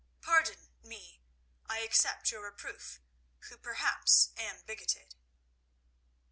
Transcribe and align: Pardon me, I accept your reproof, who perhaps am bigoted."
Pardon 0.19 0.67
me, 0.83 1.21
I 1.67 1.77
accept 1.81 2.31
your 2.31 2.43
reproof, 2.45 2.99
who 3.49 3.55
perhaps 3.55 4.31
am 4.35 4.63
bigoted." 4.63 5.13